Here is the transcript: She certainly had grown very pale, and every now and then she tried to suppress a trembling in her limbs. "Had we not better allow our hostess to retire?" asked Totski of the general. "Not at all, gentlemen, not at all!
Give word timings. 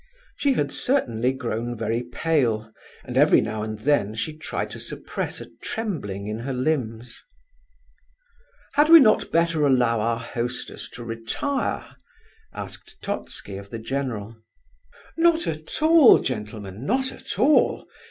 She 0.35 0.55
certainly 0.69 1.27
had 1.29 1.37
grown 1.37 1.77
very 1.77 2.01
pale, 2.01 2.73
and 3.05 3.15
every 3.15 3.39
now 3.39 3.61
and 3.61 3.77
then 3.77 4.15
she 4.15 4.35
tried 4.35 4.71
to 4.71 4.79
suppress 4.79 5.39
a 5.39 5.45
trembling 5.61 6.25
in 6.25 6.39
her 6.39 6.53
limbs. 6.53 7.21
"Had 8.73 8.89
we 8.89 8.99
not 8.99 9.29
better 9.29 9.63
allow 9.63 9.99
our 9.99 10.17
hostess 10.17 10.89
to 10.93 11.03
retire?" 11.03 11.95
asked 12.51 12.97
Totski 13.03 13.57
of 13.57 13.69
the 13.69 13.77
general. 13.77 14.37
"Not 15.17 15.45
at 15.45 15.83
all, 15.83 16.17
gentlemen, 16.17 16.83
not 16.83 17.11
at 17.11 17.37
all! 17.37 17.87